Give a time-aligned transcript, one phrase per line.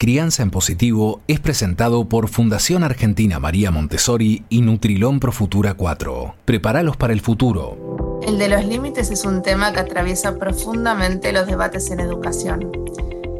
[0.00, 6.36] Crianza en Positivo es presentado por Fundación Argentina María Montessori y Nutrilón Pro Futura 4.
[6.46, 8.18] Prepáralos para el futuro.
[8.22, 12.72] El de los límites es un tema que atraviesa profundamente los debates en educación,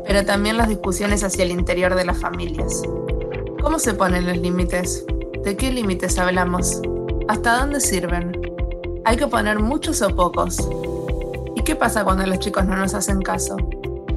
[0.06, 2.82] pero también las discusiones hacia el interior de las familias.
[3.62, 5.06] ¿Cómo se ponen los límites?
[5.42, 6.82] ¿De qué límites hablamos?
[7.26, 8.38] ¿Hasta dónde sirven?
[9.06, 10.58] ¿Hay que poner muchos o pocos?
[11.56, 13.56] ¿Y qué pasa cuando los chicos no nos hacen caso?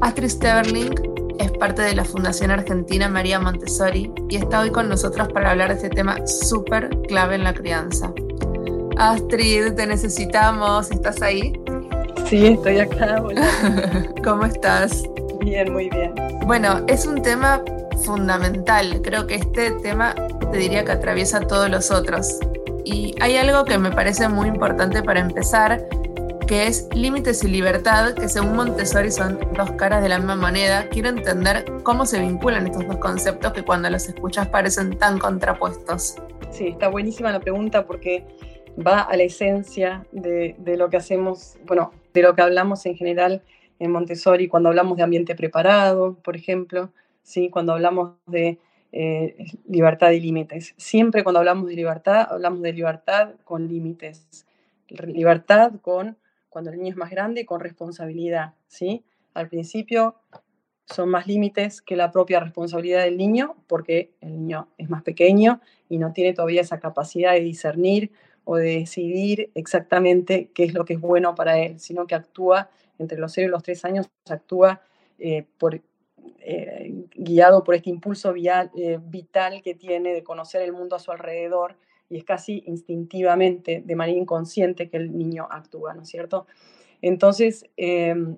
[0.02, 1.13] Astrid Steverling
[1.44, 5.70] es parte de la Fundación Argentina María Montessori y está hoy con nosotros para hablar
[5.70, 8.14] de este tema súper clave en la crianza.
[8.98, 11.60] Astrid, te necesitamos, ¿estás ahí?
[12.30, 13.22] Sí, estoy acá.
[14.24, 15.04] ¿Cómo estás?
[15.42, 16.14] Bien, muy bien.
[16.46, 17.62] Bueno, es un tema
[18.06, 19.02] fundamental.
[19.04, 20.16] Creo que este tema
[20.52, 22.40] te diría que atraviesa todos los otros.
[22.86, 25.86] Y hay algo que me parece muy importante para empezar,
[26.48, 30.88] que es límites y libertad, que según Montessori son dos caras de la misma moneda.
[30.90, 36.16] Quiero entender cómo se vinculan estos dos conceptos que cuando los escuchas parecen tan contrapuestos.
[36.52, 38.26] Sí, está buenísima la pregunta porque
[38.86, 43.42] va a la esencia de, lo que hacemos, bueno, de lo que hablamos en general
[43.80, 46.92] en Montessori cuando hablamos de ambiente preparado, por ejemplo,
[47.22, 47.50] ¿sí?
[47.50, 48.60] cuando hablamos de
[48.92, 49.36] eh,
[49.68, 50.74] libertad y límites.
[50.78, 54.46] Siempre cuando hablamos de libertad, hablamos de libertad con límites.
[54.90, 56.18] Libertad con
[56.54, 59.04] cuando el niño es más grande, con responsabilidad, ¿sí?
[59.34, 60.16] Al principio
[60.86, 65.62] son más límites que la propia responsabilidad del niño, porque el niño es más pequeño
[65.90, 68.12] y no tiene todavía esa capacidad de discernir
[68.46, 72.70] o de decidir exactamente qué es lo que es bueno para él, sino que actúa
[73.00, 74.82] entre los 0 y los 3 años, actúa
[75.18, 75.48] eh,
[76.40, 81.12] eh, guiado por este impulso eh, vital que tiene de conocer el mundo a su
[81.12, 81.78] alrededor
[82.14, 86.46] y es casi instintivamente, de manera inconsciente, que el niño actúa, ¿no es cierto?
[87.02, 88.38] Entonces, em,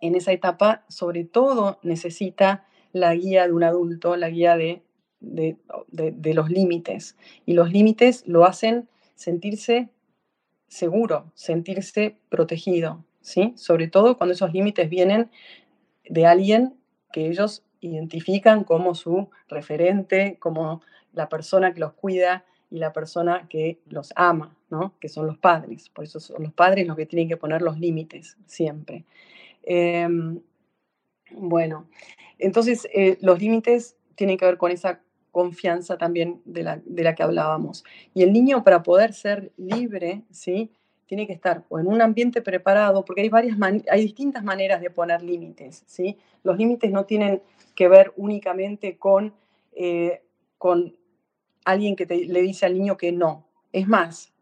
[0.00, 4.82] en esa etapa, sobre todo, necesita la guía de un adulto, la guía de,
[5.20, 7.16] de, los límites.
[7.44, 9.90] Y los límites lo hacen sentirse
[10.66, 13.52] seguro, sentirse protegido, ¿sí?
[13.56, 15.30] Sobre todo cuando esos límites vienen
[16.08, 16.74] de alguien
[17.12, 20.80] que ellos identifican como su referente, como
[21.12, 24.92] la persona que los cuida, y la persona que los ama, ¿no?
[25.00, 25.88] que son los padres.
[25.88, 29.04] Por eso son los padres los que tienen que poner los límites siempre.
[29.62, 30.40] Em,
[31.30, 31.88] bueno,
[32.38, 35.00] entonces eh, los límites tienen que ver con esa
[35.32, 37.82] confianza también de la, de la, que hablábamos.
[38.12, 40.70] Y el niño para poder ser libre, ¿sí?
[41.06, 43.56] tiene que estar en un ambiente preparado, porque hay, varias
[43.90, 45.82] hay distintas maneras de poner límites.
[45.86, 46.18] ¿sí?
[46.42, 47.40] Los límites no tienen
[47.74, 49.32] que ver únicamente con,
[49.72, 50.20] eh,
[50.58, 50.94] con
[51.66, 53.46] alguien que le dice al niño que no.
[53.72, 54.32] Es más,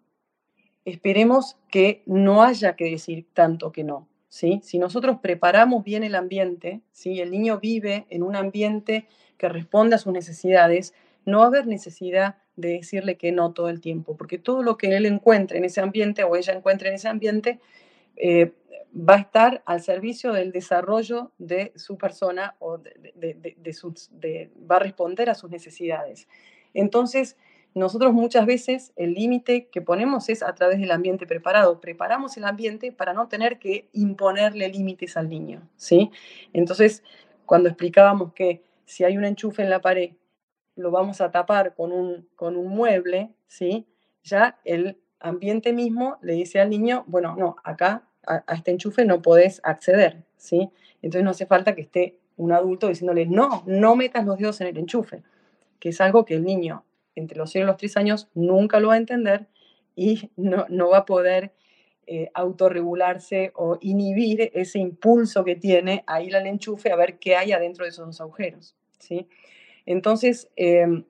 [0.84, 4.06] esperemos que no haya que decir tanto que no.
[4.28, 4.60] ¿sí?
[4.62, 7.20] Si nosotros preparamos bien el ambiente, ¿sí?
[7.20, 9.06] el niño vive en un ambiente
[9.38, 13.68] que responde a sus necesidades, no va a haber necesidad de decirle que no todo
[13.68, 16.94] el tiempo, porque todo lo que él encuentre en ese ambiente o ella encuentre en
[16.94, 17.58] ese ambiente
[18.16, 18.52] eh,
[18.96, 25.30] va a estar al servicio del desarrollo de su persona o de, va a responder
[25.30, 26.28] a sus necesidades.
[26.74, 27.36] Entonces,
[27.74, 31.80] nosotros muchas veces el límite que ponemos es a través del ambiente preparado.
[31.80, 36.10] Preparamos el ambiente para no tener que imponerle límites al niño, ¿sí?
[36.52, 37.02] Entonces,
[37.46, 40.12] cuando explicábamos que si hay un enchufe en la pared,
[40.76, 43.86] lo vamos a tapar con un, con un mueble, ¿sí?
[44.22, 49.20] Ya el ambiente mismo le dice al niño, bueno, no, acá a, este enchufe no
[49.20, 50.70] podés acceder, ¿sí?
[51.02, 54.68] Entonces no hace falta que esté un adulto diciéndole, no, no metas los dedos en
[54.68, 55.24] el enchufe
[55.78, 58.88] que es algo que el niño entre los 0 y los 3 años nunca lo
[58.88, 59.46] va a entender
[59.96, 61.52] y no, va a poder
[62.06, 67.36] eh, autorregularse o inhibir ese impulso que tiene a ir al enchufe a ver qué
[67.36, 68.74] hay adentro de esos dos agujeros.
[68.98, 69.28] ¿sí?
[69.86, 71.04] Entonces, em,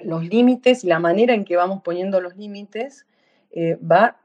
[0.00, 3.06] los límites y la manera en que vamos poniendo los límites
[3.50, 4.20] eh, va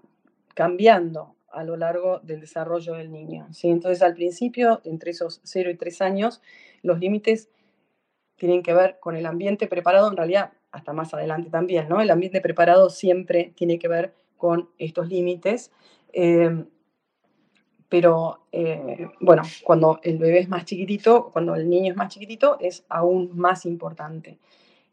[0.53, 3.47] cambiando a lo largo del desarrollo del niño.
[3.51, 3.69] ¿sí?
[3.69, 6.41] Entonces, al principio, entre esos 0 y 3 años,
[6.83, 7.49] los límites
[8.37, 12.01] tienen que ver con el ambiente preparado, en realidad hasta más adelante también, ¿no?
[12.01, 15.71] El ambiente preparado siempre tiene que ver con estos límites.
[16.13, 16.63] Eh,
[17.89, 22.57] pero eh, bueno, cuando el bebé es más chiquitito, cuando el niño es más chiquitito,
[22.59, 24.37] es aún más importante.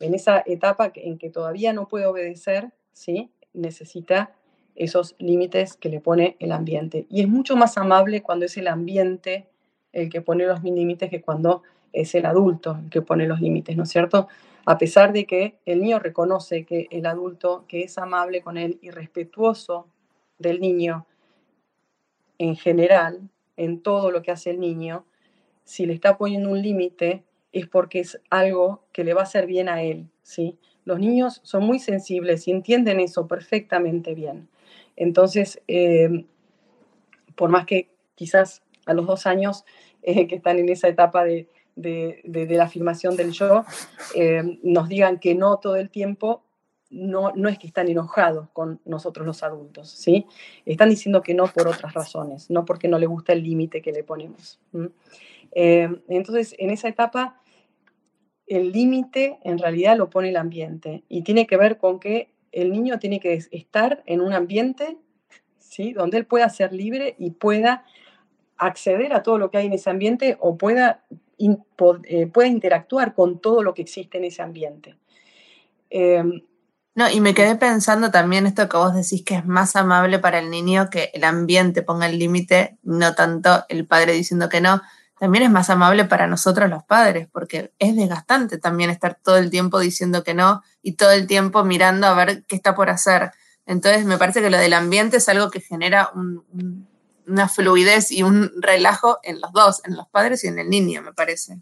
[0.01, 3.31] En esa etapa en que todavía no puede obedecer, ¿sí?
[3.53, 4.33] necesita
[4.77, 7.07] esos límites que le pone el ambiente.
[7.09, 9.49] Y es mucho más amable cuando es el ambiente
[9.93, 11.63] el que pone los límites que cuando
[11.95, 14.29] es el adulto que pone los límites, ¿no es cierto?
[14.67, 18.79] A pesar de que el niño reconoce que el adulto que es amable con él
[18.83, 19.87] y respetuoso
[20.39, 21.07] del niño
[22.39, 25.07] en general, en todo lo que hace el niño,
[25.63, 29.47] si le está poniendo un límite, es porque es algo que le va a hacer
[29.47, 30.59] bien a él, ¿sí?
[30.85, 34.49] Los niños son muy sensibles y entienden eso perfectamente bien.
[34.97, 36.27] Entonces, eh,
[37.37, 39.65] por más que quizás a los dos años
[40.03, 43.65] eh, que están en esa etapa de, la afirmación del yo,
[44.15, 46.45] eh, nos digan que no todo el tiempo,
[46.91, 50.27] no, no es que están enojados con nosotros los adultos, ¿sí?
[50.65, 53.93] Están diciendo que no por otras razones, no porque no le gusta el límite que
[53.93, 54.61] le ponemos.
[55.53, 57.41] entonces, en esa etapa,
[58.47, 62.71] el límite en realidad lo pone el ambiente y tiene que ver con que el
[62.73, 64.97] niño tiene que estar en un ambiente
[65.59, 65.93] ¿sí?
[65.93, 67.85] donde él pueda ser libre y pueda
[68.57, 71.05] acceder a todo lo que hay en ese ambiente o pueda,
[71.39, 74.97] eh, pueda interactuar con todo lo que existe en ese ambiente.
[75.91, 76.43] Em,
[76.95, 80.39] no, y me quedé pensando también esto que vos decís que es más amable para
[80.39, 84.81] el niño que el ambiente ponga el límite, no tanto el padre diciendo que no,
[85.19, 89.51] también es más amable para nosotros los padres, porque es desgastante también estar todo el
[89.51, 93.33] tiempo diciendo que no y todo el tiempo mirando a ver qué está por hacer.
[93.67, 96.11] Entonces me parece que lo del ambiente es algo que genera
[97.27, 101.03] una fluidez y un relajo en los dos, en los padres y en el niño,
[101.03, 101.59] me parece.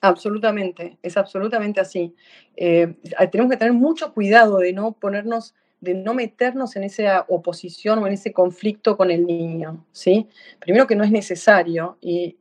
[0.00, 2.14] Absolutamente, es absolutamente así.
[2.56, 2.96] Eh,
[3.30, 8.06] tenemos que tener mucho cuidado de no ponernos de no meternos en esa oposición o
[8.06, 10.28] en ese conflicto con el niño, ¿sí?
[10.60, 12.38] Primero que no es necesario y,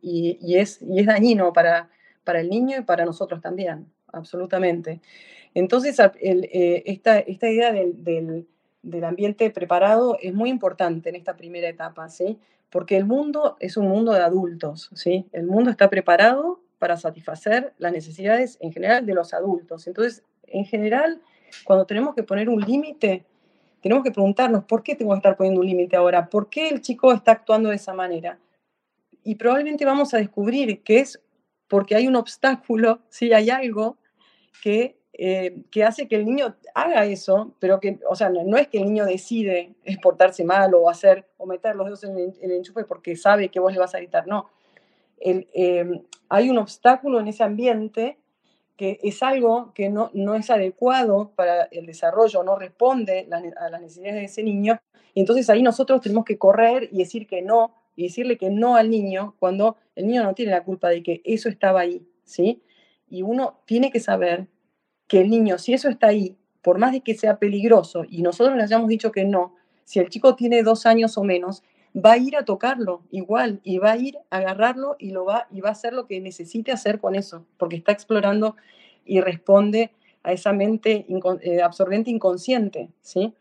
[0.56, 1.90] es, dañino para,
[2.36, 5.02] el niño y para nosotros también, absolutamente.
[5.56, 8.48] Entonces, eh, esta, idea del,
[9.04, 12.40] ambiente preparado es muy importante en esta primera etapa, ¿sí?
[12.70, 15.28] Porque el mundo es un mundo de adultos, ¿sí?
[15.32, 19.86] El mundo está preparado para satisfacer las necesidades en general de los adultos.
[19.88, 21.22] Entonces, en general,
[21.64, 23.26] cuando tenemos que poner un límite,
[23.82, 26.30] tenemos que preguntarnos, ¿por qué tengo que estar poniendo un límite ahora?
[26.30, 28.40] ¿Por qué el chico está actuando de esa manera?
[29.24, 31.22] Y probablemente vamos a descubrir que es
[31.68, 33.98] porque hay un obstáculo, si hay algo
[34.62, 38.68] que, eh, que hace que el niño haga eso, pero que, o sea, no, es
[38.68, 42.86] que el niño decide portarse mal o hacer o meter los dedos en el, enchufe
[42.86, 44.50] porque sabe que vos le vas a gritar, no.
[45.20, 48.18] Eh, hay un obstáculo en ese ambiente
[48.78, 53.28] que es algo que no, no es adecuado para el desarrollo, no responde
[53.60, 54.80] a las necesidades de ese niño,
[55.14, 58.76] y entonces ahí nosotros tenemos que correr y decir que no, y decirle que no
[58.76, 62.64] al niño cuando el niño no tiene la culpa de que eso estaba ahí, ¿sí?
[63.10, 64.48] Y uno tiene que saber
[65.12, 68.56] que el niño, si eso está ahí, por más de que sea peligroso, y nosotros
[68.56, 71.64] le hayamos dicho que no, si el chico tiene dos años o menos,
[71.94, 75.48] va a ir a tocarlo igual y va a ir a agarrarlo y, lo va,
[75.52, 78.56] y va a hacer lo que necesite hacer con eso, porque está explorando
[79.04, 79.92] y responde
[80.24, 81.06] a esa mente
[81.42, 83.34] eh, absorbente inconsciente, ¿sí?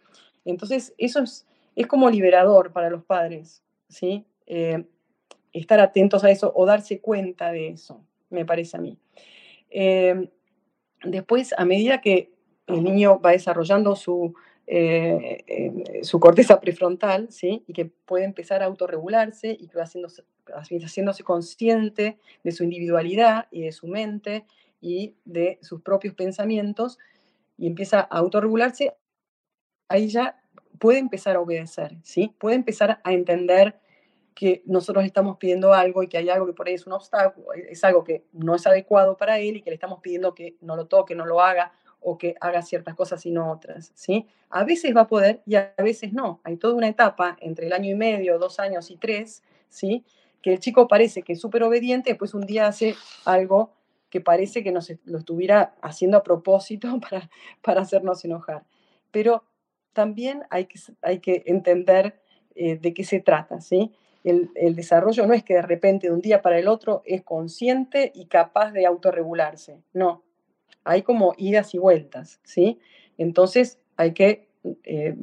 [0.44, 1.46] Entonces, eso es,
[1.76, 4.24] es como liberador para los padres, ¿sí?
[4.48, 4.86] Eh,
[5.52, 8.98] estar atentos a eso o darse cuenta de eso, me parece a mí.
[9.70, 10.30] Eh,
[11.04, 12.32] después, a medida que
[12.66, 14.34] el niño va desarrollando su
[14.72, 17.64] eh, su corteza prefrontal, ¿sí?
[17.66, 20.22] Y que puede empezar a autorregularse y que va haciéndose,
[20.54, 24.44] haciéndose consciente de su individualidad y de su mente
[24.80, 26.98] y de sus propios pensamientos
[27.58, 28.94] y empieza a autorregularse,
[29.88, 30.40] ahí ya
[30.78, 32.32] puede empezar a obedecer, ¿sí?
[32.38, 33.80] Puede empezar a entender
[34.34, 37.52] que nosotros estamos pidiendo algo y que hay algo que por ahí es un obstáculo,
[37.52, 40.76] es algo que no es adecuado para él y que le estamos pidiendo que no
[40.76, 44.26] lo toque, no lo haga o que haga ciertas cosas y no otras, ¿sí?
[44.48, 46.40] A veces va a poder y a veces no.
[46.44, 50.04] Hay toda una etapa entre el año y medio, dos años y tres, ¿sí?
[50.40, 52.94] Que el chico parece que es súper obediente, después un día hace
[53.26, 53.72] algo
[54.08, 57.30] que parece que nos lo estuviera haciendo a propósito para,
[57.62, 58.64] para hacernos enojar.
[59.10, 59.44] Pero
[59.92, 62.20] también hay que, hay que entender
[62.54, 63.92] eh, de qué se trata, ¿sí?
[64.22, 67.22] El, el, desarrollo no es que de repente de un día para el otro es
[67.22, 70.22] consciente y capaz de autorregularse, no,
[70.84, 72.80] hay como idas y vueltas, ¿sí?
[73.16, 74.50] Entonces hay que
[74.84, 75.16] eh,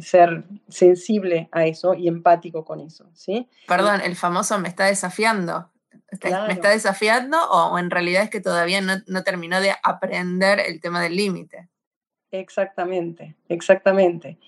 [0.00, 3.48] ser sensible a eso y empático con eso, ¿sí?
[3.66, 5.70] Perdón, el famoso me está desafiando.
[6.22, 11.02] ¿Me está desafiando o, en realidad es que todavía no, terminó de aprender el tema
[11.02, 11.68] del límite?
[12.30, 14.38] Exactamente, exactamente.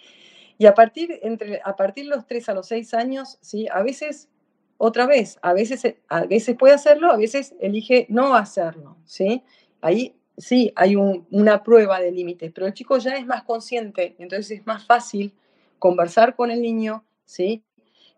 [0.60, 3.66] Y a partir, entre, a partir de los 3 a los 6 años, ¿sí?
[3.72, 4.28] a veces,
[4.76, 8.98] otra vez, a veces, a veces puede hacerlo, a veces elige no hacerlo.
[9.06, 9.42] ¿sí?
[9.80, 14.58] Ahí sí hay una prueba de límites, pero el chico ya es más consciente, entonces
[14.58, 15.32] es más fácil
[15.78, 17.62] conversar con el niño, ¿sí?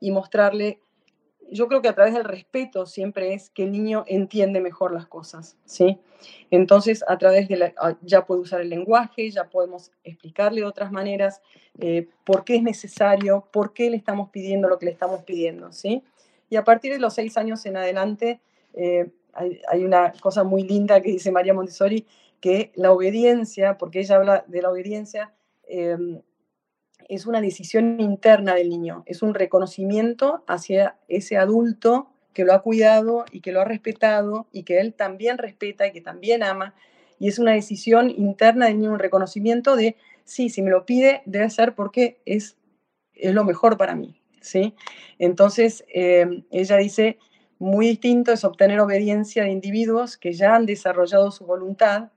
[0.01, 0.81] Y mostrarle,
[1.53, 5.07] yo creo que a través del respeto siempre es que el niño entiende mejor las
[5.07, 5.99] cosas, ¿sí?
[6.51, 10.67] Entonces, a través de la, ah, ya puede usar el lenguaje, ya podemos explicarle de
[10.67, 11.41] otras maneras
[11.79, 15.73] eh, por qué es necesario, por qué le estamos pidiendo lo que le estamos pidiendo,
[15.73, 16.03] ¿sí?
[16.49, 18.41] Y a partir de los seis años en adelante,
[18.75, 22.07] eh, hay, una cosa muy linda que dice María Montessori,
[22.41, 25.33] que la obediencia, porque ella habla de la obediencia,
[25.67, 26.21] em,
[27.09, 32.63] es una decisión interna del niño, es un reconocimiento hacia ese adulto que lo ha
[32.63, 36.75] cuidado y que lo ha respetado y que él también respeta y que también ama.
[37.19, 41.23] Y es una decisión interna del niño, un reconocimiento de, sí, si me lo pide,
[41.27, 42.57] debe ser porque es,
[43.15, 44.23] es lo mejor para mí.
[44.41, 44.75] ¿sí?
[45.19, 47.19] Entonces, em, ella dice,
[47.59, 52.11] muy distinto es obtener obediencia de individuos que ya han desarrollado su voluntad,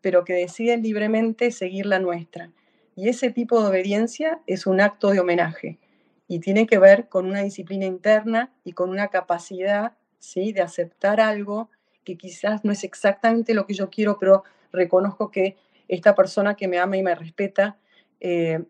[0.00, 2.50] pero que deciden libremente seguir la nuestra.
[2.96, 5.78] Y ese tipo de obediencia es un acto de homenaje
[6.26, 10.52] y tiene que ver con una disciplina interna y con una capacidad ¿sí?
[10.52, 11.70] de aceptar algo
[12.04, 15.56] que quizás no es exactamente lo que yo quiero, pero reconozco que
[15.88, 17.76] esta persona que me ama y me respeta,
[18.20, 18.64] eh,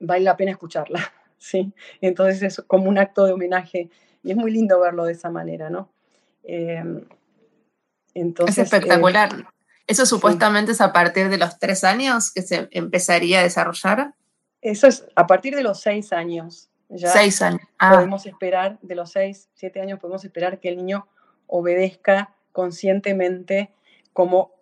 [0.00, 1.00] vale la pena escucharla.
[1.38, 1.72] ¿sí?
[2.00, 3.90] Entonces es como un acto de homenaje
[4.22, 5.90] y es muy lindo verlo de esa manera, ¿no?
[6.44, 7.04] Em,
[8.14, 9.28] entonces, es espectacular.
[9.32, 9.44] Eh,
[9.88, 14.14] ¿Eso supuestamente es a partir de los tres años que se empezaría a desarrollar?
[14.60, 16.68] Eso es a partir de los seis años.
[16.90, 17.62] Ya seis años.
[17.78, 17.94] Ah.
[17.94, 21.08] Podemos esperar, de los seis, siete años, podemos esperar que el niño
[21.46, 23.72] obedezca conscientemente
[24.12, 24.52] como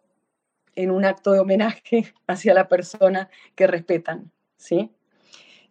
[0.76, 4.92] en un acto de homenaje hacia la persona que respetan, ¿sí?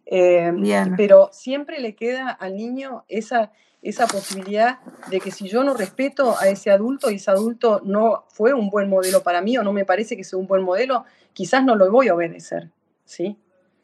[0.04, 0.52] Eh,
[0.96, 3.52] pero siempre le queda al niño esa,
[3.88, 8.24] esa posibilidad de que si yo no respeto a ese adulto y ese adulto no
[8.28, 11.04] fue un buen modelo para mí o no me parece que sea un buen modelo,
[11.32, 12.70] quizás no lo voy a obedecer,
[13.04, 13.36] ¿sí?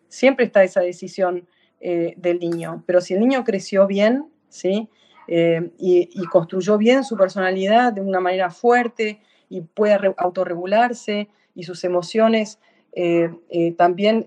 [0.09, 1.47] Siempre está esa decisión
[1.81, 4.89] eh, del niño, pero si el niño creció bien, ¿sí?
[5.29, 11.85] Eh, y, construyó bien su personalidad de una manera fuerte y puede autorregularse y sus
[11.85, 12.59] emociones
[12.93, 13.31] eh,
[13.79, 14.27] también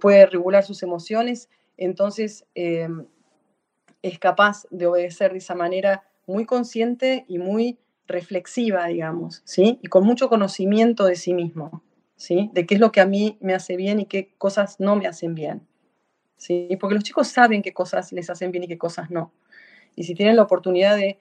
[0.00, 1.48] puede regular sus emociones,
[1.78, 2.44] entonces
[4.02, 9.78] es capaz de obedecer de esa manera muy consciente y muy reflexiva, digamos, ¿sí?
[9.82, 11.82] Y con mucho conocimiento de sí mismo,
[12.16, 12.50] ¿sí?
[12.52, 15.06] De qué es lo que a mí me hace bien y qué cosas no me
[15.06, 15.66] hacen bien,
[16.36, 16.68] ¿sí?
[16.80, 19.32] Porque los chicos saben qué cosas les hacen bien y qué cosas no.
[19.94, 21.18] Y si tienen la oportunidad de,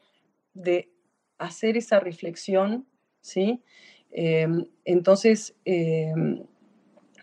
[0.53, 0.89] de
[1.38, 2.86] hacer esa reflexión,
[3.22, 3.62] ¿sí?
[4.86, 5.53] entonces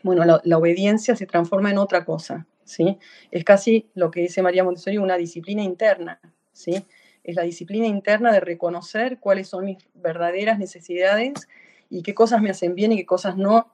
[0.04, 2.98] bueno, la, obediencia se transforma en otra cosa, ¿sí?
[3.30, 6.20] Es casi lo que dice María Montessori, una disciplina interna,
[6.52, 6.84] ¿sí?
[7.22, 11.48] Es la disciplina interna de reconocer cuáles son mis verdaderas necesidades
[11.88, 13.72] y qué cosas me hacen bien y qué cosas no,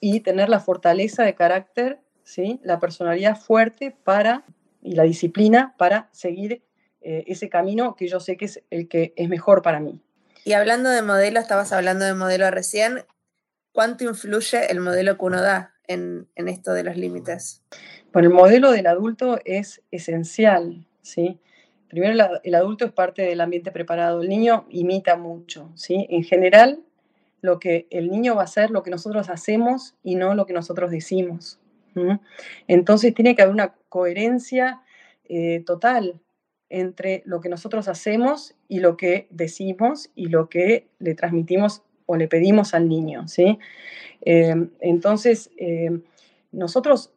[0.00, 2.60] y tener la fortaleza de carácter, ¿sí?
[2.62, 4.44] La personalidad fuerte para,
[4.82, 6.62] y la disciplina para seguir
[7.00, 10.00] eh, ese camino que yo sé que es el que es mejor para mí.
[10.44, 13.04] Y hablando de modelo, estabas hablando de modelo recién,
[13.72, 17.62] ¿Cuánto influye el modelo que uno da en, esto de los límites?
[18.12, 21.38] Bueno, el modelo del adulto es esencial, ¿sí?
[21.88, 24.22] Primero, el adulto es parte del ambiente preparado.
[24.22, 26.06] El niño imita mucho, ¿sí?
[26.08, 26.80] En general,
[27.42, 30.54] lo que el niño va a hacer, lo que nosotros hacemos y no lo que
[30.54, 31.58] nosotros decimos.
[32.66, 34.80] Entonces, tiene que haber una coherencia
[35.28, 36.20] eh, total
[36.70, 41.82] entre lo que nosotros hacemos y lo que decimos y lo que le transmitimos
[42.16, 43.58] le pedimos al niño, ¿sí?
[44.22, 46.00] Eh, entonces, eh,
[46.52, 47.12] nosotros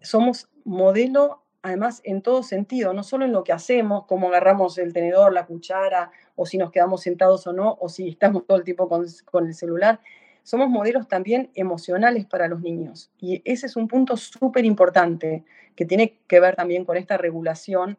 [0.00, 4.92] somos modelo, además, en todo sentido, no solo en lo que hacemos, cómo agarramos el
[4.92, 8.64] tenedor, la cuchara, o si nos quedamos sentados o no, o si estamos todo el
[8.64, 10.00] tiempo con, con el celular.
[10.42, 13.10] Somos modelos también emocionales para los niños.
[13.18, 15.44] Y ese es un punto súper importante
[15.76, 17.98] que tiene que ver también con esta regulación.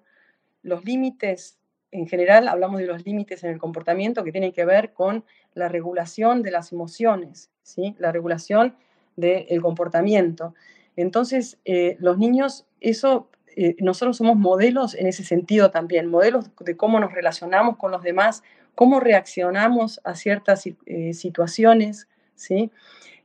[0.64, 1.59] Los límites
[1.92, 5.68] en general hablamos de los límites en el comportamiento que tienen que ver con la
[5.68, 7.96] regulación de las emociones, ¿sí?
[8.00, 8.76] la regulación
[9.16, 10.54] del comportamiento.
[10.96, 16.78] Entonces, eh, los niños, eso, eh, nosotros somos modelos en ese sentido también, modelos de
[16.78, 18.44] cómo nos relacionamos con los demás,
[18.76, 22.08] cómo reaccionamos a ciertas eh, situaciones.
[22.36, 22.72] ¿sí?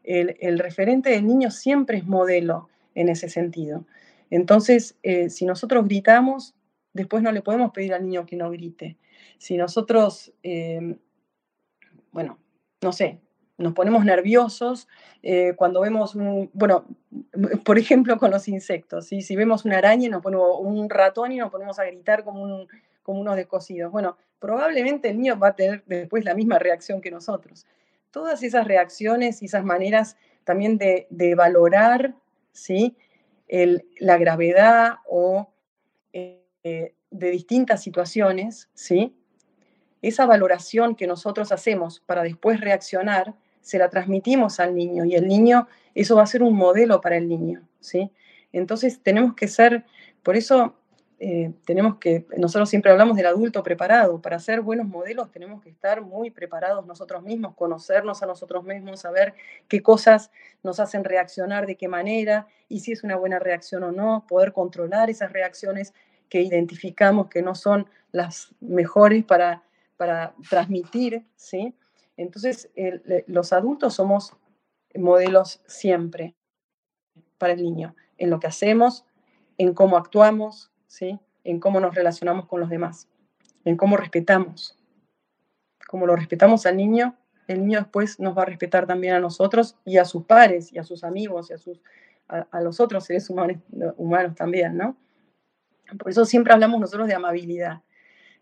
[0.02, 3.84] El, el, referente del niño siempre es modelo en ese sentido.
[4.30, 4.96] Entonces,
[5.28, 6.54] si nosotros gritamos,
[6.94, 8.96] después no le podemos pedir al niño que no grite.
[9.36, 10.96] Si nosotros, em,
[12.12, 12.38] bueno,
[12.80, 13.20] no sé,
[13.58, 14.88] nos ponemos nerviosos
[15.22, 16.86] eh, cuando vemos un, bueno,
[17.64, 21.36] por ejemplo con los insectos, si vemos una araña y nos ponemos un ratón y
[21.36, 22.68] nos ponemos a gritar como, un,
[23.02, 23.92] como unos descosidos.
[23.92, 27.66] Bueno, probablemente el niño va a tener después la misma reacción que nosotros.
[28.10, 32.14] Todas esas reacciones y esas maneras también de, valorar
[32.52, 32.96] ¿sí?
[33.98, 35.53] la gravedad o
[36.64, 39.14] eh, de distintas situaciones, ¿sí?
[40.00, 45.28] Esa valoración que nosotros hacemos para después reaccionar, se la transmitimos al niño y el
[45.28, 48.10] niño, eso va a ser un modelo para el niño, ¿sí?
[48.50, 49.84] Entonces tenemos que ser,
[50.22, 50.74] por eso
[51.20, 55.68] eh, tenemos que, nosotros siempre hablamos del adulto preparado, para ser buenos modelos tenemos que
[55.68, 59.34] estar muy preparados nosotros mismos, conocernos a nosotros mismos, saber
[59.68, 60.30] qué cosas
[60.62, 64.52] nos hacen reaccionar, de qué manera, y si es una buena reacción o no, poder
[64.52, 65.92] controlar esas reacciones
[66.28, 69.62] que identificamos que no son las mejores para,
[69.96, 71.74] para transmitir, ¿sí?
[72.16, 72.70] Entonces,
[73.26, 74.36] los adultos somos
[74.94, 76.34] modelos siempre
[77.38, 79.04] para el niño, en lo que hacemos,
[79.58, 81.18] en cómo actuamos, ¿sí?
[81.42, 83.08] en cómo nos relacionamos con los demás,
[83.64, 84.78] en cómo respetamos.
[85.88, 87.16] Como lo respetamos al niño,
[87.46, 90.78] el niño después nos va a respetar también a nosotros y a sus pares y
[90.78, 91.80] a sus amigos y a, sus,
[92.28, 93.58] a, los otros seres humanos,
[93.96, 94.96] humanos también, ¿no?
[95.98, 97.82] Por eso siempre hablamos nosotros de amabilidad.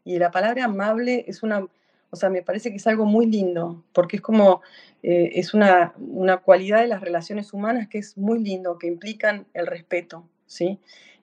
[0.05, 1.67] Y la palabra amable es una,
[2.11, 4.63] o sea, me parece que es algo muy lindo, porque es como,
[5.03, 9.47] eh, es una, una cualidad de las relaciones humanas que es muy lindo, que implican
[9.55, 10.79] el respeto, ¿sí?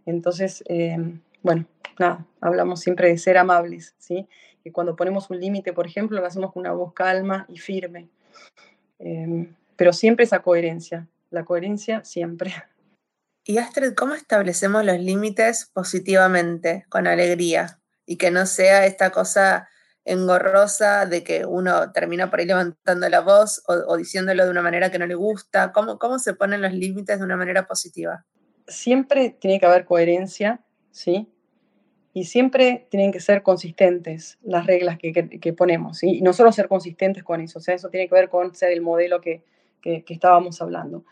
[0.05, 1.65] Entonces, em, bueno,
[1.99, 4.27] nada, hablamos siempre de ser amables, ¿sí?
[4.63, 8.09] Y cuando ponemos un límite, por ejemplo, lo hacemos con una voz calma y firme.
[8.99, 12.51] Em, pero siempre esa coherencia, la coherencia siempre.
[13.49, 17.79] Y Astrid, ¿cómo establecemos los límites positivamente, con alegría?
[18.05, 19.67] Y que no sea esta cosa
[20.05, 24.91] engorrosa de que uno termina por ahí levantando la voz o, diciéndolo de una manera
[24.91, 25.71] que no le gusta.
[25.71, 28.23] ¿Cómo, ¿Cómo se ponen los límites de una manera positiva?
[28.69, 31.27] siempre tiene que haber coherencia, ¿sí?
[32.13, 37.23] Y siempre tienen que ser consistentes las reglas que, ponemos, Y no solo ser consistentes
[37.23, 39.43] con eso, o eso tiene que ver con ser el modelo que,
[39.83, 41.03] estábamos hablando.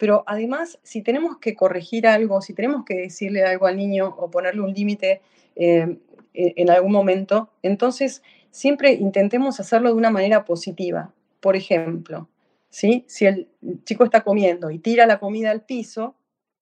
[0.00, 4.30] Pero además, si tenemos que corregir algo, si tenemos que decirle algo al niño o
[4.30, 5.20] ponerle un límite
[5.56, 5.98] eh,
[6.32, 11.12] en algún momento, entonces siempre intentemos hacerlo de una manera positiva.
[11.40, 12.30] Por ejemplo,
[12.70, 13.04] ¿sí?
[13.08, 13.48] si el
[13.84, 16.14] chico está comiendo y tira la comida al piso,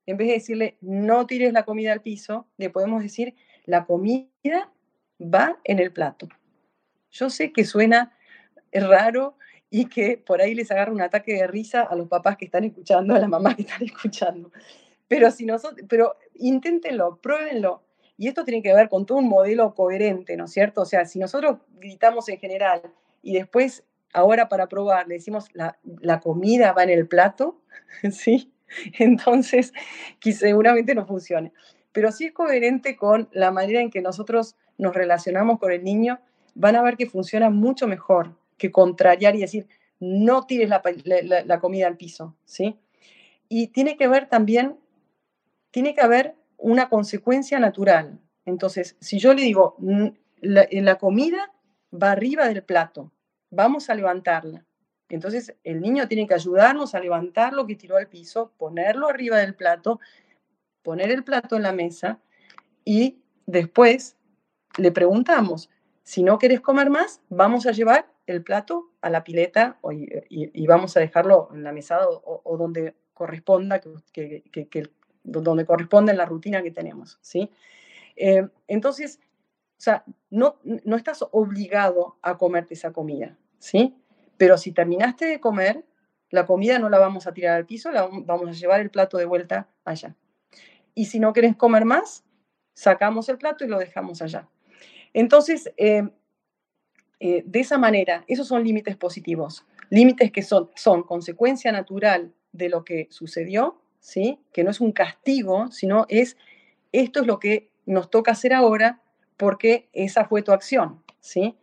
[0.07, 4.73] en vez de decirle no tires la comida al piso, le podemos decir la comida
[5.21, 6.27] va en el plato.
[7.13, 8.17] Yo sé que suena
[8.73, 9.37] raro
[9.71, 12.65] y que por ahí les agarra un ataque de risa a los papás que están
[12.65, 14.51] escuchando, a las mamás que están escuchando.
[15.09, 17.83] Pero, si nosotros, pero inténtenlo, pruébenlo.
[18.17, 20.83] Y esto tiene que ver con todo un modelo coherente, ¿no es cierto?
[20.83, 22.83] O sea, si nosotros gritamos en general
[23.23, 27.61] y después, ahora para probar, le decimos la, la comida va en el plato,
[28.11, 28.53] ¿sí?
[28.99, 29.73] Entonces,
[30.21, 31.53] que seguramente no funcione.
[31.93, 36.21] Pero si es coherente con la manera en que nosotros nos relacionamos con el niño,
[36.55, 39.69] van a ver que funciona mucho mejor que contrariar y decir,
[40.01, 42.79] no tires la, comida al piso, ¿sí?
[43.49, 44.79] Y tiene que ver también,
[45.71, 48.21] tiene que haber una consecuencia natural.
[48.45, 49.77] Entonces, si yo le digo,
[50.41, 51.53] la comida
[51.93, 53.13] va arriba del plato,
[53.51, 54.65] vamos a levantarla.
[55.09, 59.39] Entonces el niño tiene que ayudarnos a levantar lo que tiró al piso, ponerlo arriba
[59.39, 60.01] del plato,
[60.83, 62.21] poner el plato en la mesa
[62.85, 64.17] y después
[64.77, 65.71] le preguntamos,
[66.03, 69.79] si no quieres comer más, vamos a llevar el plato a la pileta
[70.31, 74.43] y, vamos a dejarlo en la mesa o, donde corresponda, que,
[75.23, 77.19] donde corresponde en la rutina que tenemos.
[77.21, 77.51] ¿sí?
[78.17, 79.21] Eh, entonces,
[79.79, 83.97] o sea, no, no estás obligado a comerte esa comida, ¿sí?
[84.37, 85.85] Pero si terminaste de comer,
[86.31, 89.19] la comida no la vamos a tirar al piso, la vamos a llevar el plato
[89.19, 90.15] de vuelta allá.
[90.95, 92.25] Y si no querés comer más,
[92.75, 94.49] sacamos el plato y lo dejamos allá.
[95.13, 96.09] Entonces, eh,
[97.21, 102.69] eh, de esa manera, esos son límites positivos, límites que son, son consecuencia natural de
[102.69, 104.39] lo que sucedió, ¿sí?
[104.53, 106.37] que no es un castigo, sino es
[106.93, 109.03] esto es lo que nos toca hacer ahora
[109.37, 111.03] porque esa fue tu acción.
[111.21, 111.57] ¿sí?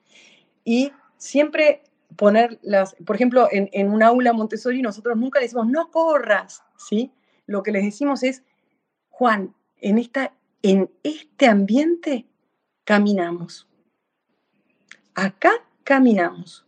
[0.63, 1.84] Y siempre
[2.15, 6.63] poner las, por ejemplo, en, en un aula Montessori nosotros nunca le decimos, no corras,
[6.78, 7.12] ¿sí?
[7.46, 8.44] Lo que les decimos es,
[9.10, 12.26] Juan, en, esta, en este ambiente
[12.84, 13.68] caminamos.
[15.15, 15.51] Acá
[15.84, 16.65] caminamos.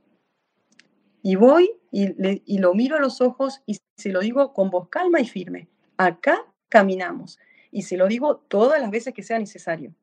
[1.21, 4.89] Y voy y, y lo miro a los ojos y se lo digo con voz
[4.89, 5.67] calma y firme.
[5.97, 7.39] Acá caminamos.
[7.71, 9.93] Y se lo digo todas las veces que sea necesario.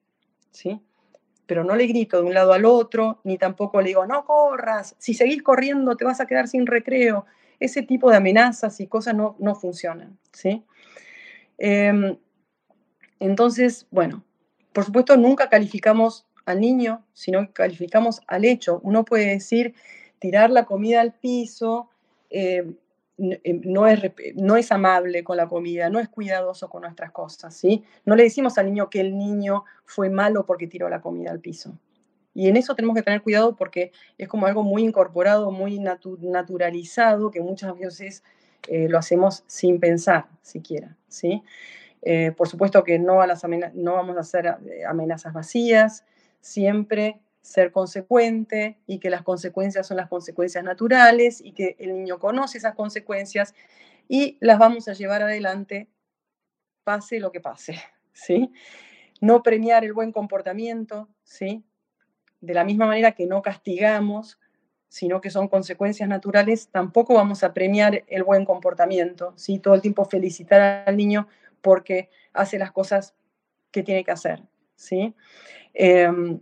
[0.50, 0.80] ¿Sí?
[1.46, 4.94] pero no le grito de un lado al otro, ni tampoco le digo, no corras,
[4.98, 7.26] si seguís corriendo te vas a quedar sin recreo.
[7.60, 10.64] Ese tipo de amenazas y cosas no, no funcionan, ¿sí?
[11.56, 12.18] Em,
[13.20, 14.24] entonces, bueno,
[14.72, 18.80] por supuesto nunca calificamos al niño, sino que calificamos al hecho.
[18.82, 19.74] Uno puede decir,
[20.18, 21.90] tirar la comida al piso,
[22.30, 22.74] eh,
[23.18, 24.00] eh, no es,
[24.34, 27.84] no es amable con la comida, no es cuidadoso con nuestras cosas, ¿sí?
[28.04, 31.40] No le decimos al niño que el niño fue malo porque tiró la comida al
[31.40, 31.78] piso.
[32.32, 37.30] Y en eso tenemos que tener cuidado porque es como algo muy incorporado, muy naturalizado,
[37.30, 38.24] que muchas veces
[38.66, 41.42] eh, lo hacemos sin pensar siquiera, ¿sí?
[42.36, 46.04] Por supuesto que no, a las no vamos a hacer amenazas vacías,
[46.44, 52.18] siempre ser consecuente y que las consecuencias son las consecuencias naturales y que el niño
[52.18, 53.54] conoce esas consecuencias
[54.08, 55.88] y las vamos a llevar adelante
[56.84, 57.80] pase lo que pase,
[58.12, 58.52] ¿sí?
[59.22, 61.64] No premiar el buen comportamiento, ¿sí?
[62.42, 64.38] De la misma manera que no castigamos,
[64.88, 69.60] sino que son consecuencias naturales, tampoco vamos a premiar el buen comportamiento, ¿sí?
[69.60, 71.26] Todo el tiempo felicitar al niño
[71.62, 73.14] porque hace las cosas
[73.70, 74.42] que tiene que hacer,
[74.76, 75.14] ¿sí?
[75.74, 76.40] Em,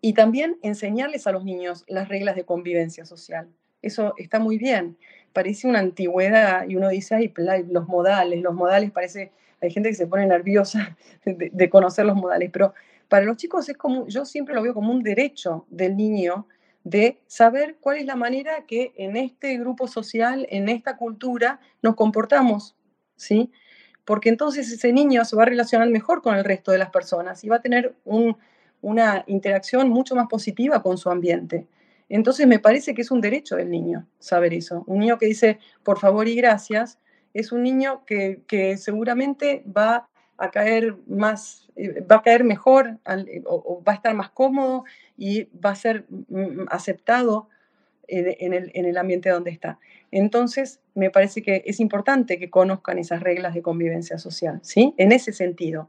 [0.00, 3.48] y también enseñarles a los niños las reglas de convivencia social.
[3.82, 4.96] Eso está muy bien.
[5.32, 7.32] Parece una antigüedad y uno dice, ay,
[7.68, 12.16] los modales, los modales parece, hay gente que se pone nerviosa de, de conocer los
[12.16, 12.74] modales, pero
[13.08, 16.46] para los chicos es como, yo siempre lo veo como un derecho del niño
[16.84, 21.94] de saber cuál es la manera que en este grupo social, en esta cultura, nos
[21.94, 22.76] comportamos,
[23.16, 23.52] ¿sí?
[24.04, 27.42] Porque entonces ese niño se va a relacionar mejor con el resto de las personas
[27.44, 27.94] y va a tener
[28.80, 31.66] una interacción mucho más positiva con su ambiente.
[32.08, 34.84] Entonces me parece que es un derecho del niño saber eso.
[34.86, 36.98] Un niño que dice por favor y gracias
[37.32, 42.98] es un niño que, seguramente va a caer más, eh, va a caer mejor
[43.46, 44.84] o, va a estar más cómodo
[45.16, 47.48] y va a ser mm, aceptado
[48.08, 49.78] en, el, ambiente donde está.
[50.10, 54.94] Entonces, me parece que es importante que conozcan esas reglas de convivencia social, ¿sí?
[54.98, 55.88] En ese sentido,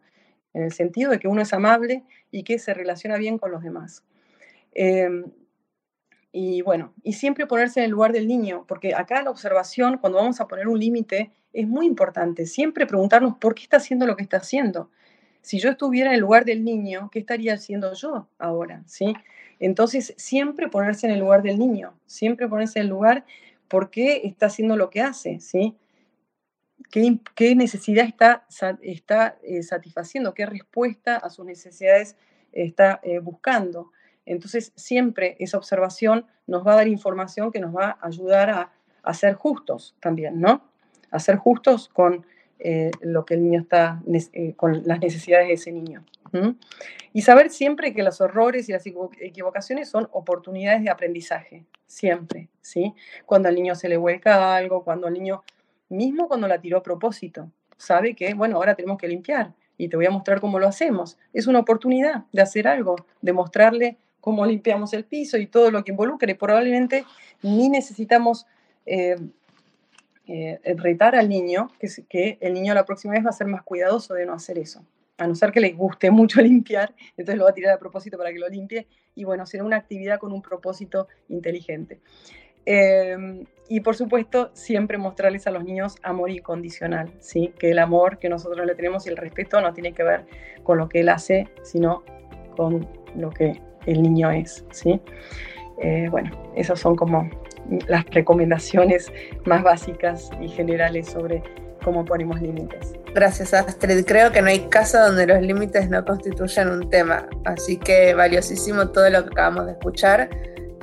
[0.54, 3.64] en el sentido de que uno es amable y que se relaciona bien con los
[3.64, 4.04] demás.
[4.74, 5.26] Em,
[6.32, 10.20] y bueno, y siempre ponerse en el lugar del niño, porque acá la observación, cuando
[10.20, 12.46] vamos a poner un límite, es muy importante.
[12.46, 14.90] Siempre preguntarnos por qué está haciendo lo que está haciendo.
[15.44, 18.82] Si yo estuviera en el lugar del niño, ¿qué estaría haciendo yo ahora?
[18.88, 19.14] ¿Sí?
[19.60, 23.26] Entonces, siempre ponerse en el lugar del niño, siempre ponerse en el lugar
[23.68, 25.76] por qué está haciendo lo que hace, ¿sí?
[26.90, 28.46] ¿Qué, necesidad está,
[28.82, 30.34] está eh, satisfaciendo?
[30.34, 32.16] ¿Qué respuesta a sus necesidades
[32.52, 33.92] está eh, buscando?
[34.26, 38.72] Entonces, siempre esa observación nos va a dar información que nos va a ayudar
[39.04, 40.64] a, ser justos también, ¿no?
[41.12, 42.26] A ser justos con
[42.66, 44.02] eh, lo que el niño está,
[44.56, 46.06] con las necesidades de ese niño.
[47.12, 52.94] Y saber siempre que los errores y las equivocaciones son oportunidades de aprendizaje, siempre, ¿sí?
[53.26, 55.44] Cuando al niño se le vuelca algo, cuando al niño,
[55.90, 59.98] mismo cuando la tiró a propósito, sabe que, bueno, ahora tenemos que limpiar y te
[59.98, 61.18] voy a mostrar cómo lo hacemos.
[61.34, 65.84] Es una oportunidad de hacer algo, de mostrarle cómo limpiamos el piso y todo lo
[65.84, 66.34] que involucre.
[66.34, 67.04] Probablemente
[67.42, 68.48] ni necesitamos
[68.86, 69.18] eh,
[70.28, 73.64] eh, retar al niño, que, que el niño la próxima vez va a ser más
[73.64, 74.86] cuidadoso de no hacer eso
[75.18, 78.18] a no ser que le guste mucho limpiar, entonces lo va a tirar a propósito
[78.18, 82.00] para que lo limpie, y bueno, será una actividad con un propósito inteligente.
[82.66, 87.54] Em, y por supuesto, siempre mostrarles a los niños amor incondicional, ¿sí?
[87.60, 90.26] que el amor que nosotros le tenemos y el respeto no tiene que ver
[90.64, 92.04] con lo que él hace, sino
[92.56, 94.66] con lo que el niño es.
[94.72, 95.02] ¿sí?
[95.82, 97.30] Eh, bueno, esas son como
[97.88, 99.12] las recomendaciones
[99.46, 101.44] más básicas y generales sobre
[101.84, 102.94] cómo ponemos límites.
[103.14, 104.06] Gracias, Astrid.
[104.06, 108.90] Creo que no hay caso donde los límites no constituyan un tema, así que valiosísimo
[108.90, 110.30] todo lo que acabamos de escuchar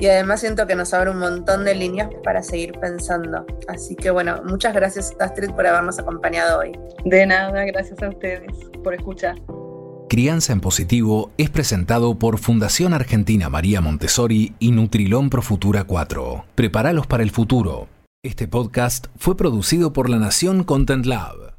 [0.01, 3.45] y además siento que nos abre un montón de líneas para seguir pensando.
[3.69, 6.73] Así que bueno, muchas gracias Astrid por habernos acompañado hoy.
[7.05, 8.51] De nada, gracias a ustedes
[8.83, 9.37] por escuchar.
[10.11, 16.47] Crianza en Positivo es presentado por Fundación Argentina María Montessori y Nutrilón Pro Futura 4.
[16.57, 17.87] Prepáralos para el futuro.
[18.25, 21.50] Este podcast fue producido por La Nación Content Lab.